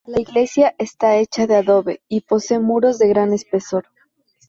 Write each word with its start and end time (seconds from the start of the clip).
La 0.07 0.19
iglesia 0.19 0.73
esta 0.79 1.17
hecha 1.17 1.45
de 1.45 1.57
adobe 1.57 2.01
y 2.07 2.21
posee 2.21 2.57
muros 2.57 2.97
de 2.97 3.07
gran 3.07 3.33
espesor. 3.33 3.85